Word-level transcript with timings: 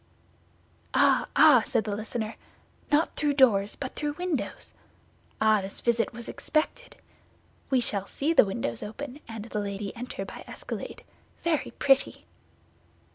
"Ah, 0.95 1.27
ah!" 1.35 1.61
said 1.63 1.83
the 1.83 1.95
listener, 1.95 2.35
"not 2.91 3.15
through 3.15 3.35
doors, 3.35 3.75
but 3.75 3.95
through 3.95 4.13
windows! 4.13 4.73
Ah, 5.39 5.61
this 5.61 5.79
visit 5.79 6.11
was 6.11 6.27
expected. 6.27 6.95
We 7.69 7.81
shall 7.81 8.07
see 8.07 8.33
the 8.33 8.43
windows 8.43 8.81
open, 8.81 9.19
and 9.29 9.45
the 9.45 9.59
lady 9.59 9.95
enter 9.95 10.25
by 10.25 10.43
escalade. 10.47 11.03
Very 11.43 11.69
pretty!" 11.77 12.25